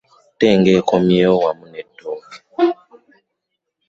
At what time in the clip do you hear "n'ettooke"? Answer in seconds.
1.71-2.33